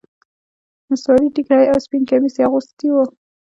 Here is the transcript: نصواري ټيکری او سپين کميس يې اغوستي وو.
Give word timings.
نصواري 0.89 1.27
ټيکری 1.35 1.65
او 1.69 1.77
سپين 1.85 2.03
کميس 2.09 2.35
يې 2.37 2.43
اغوستي 2.47 2.87
وو. 2.91 3.03